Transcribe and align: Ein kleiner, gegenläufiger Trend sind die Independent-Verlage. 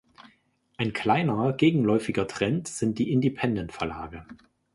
Ein 0.77 0.93
kleiner, 0.93 1.53
gegenläufiger 1.53 2.25
Trend 2.25 2.67
sind 2.67 2.97
die 2.97 3.11
Independent-Verlage. 3.11 4.25